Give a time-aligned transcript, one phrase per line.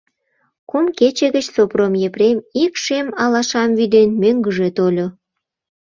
[0.69, 5.07] Кум кече гыч Сопром Епрем, ик шем алашам вӱден, мӧҥгыжӧ тольо.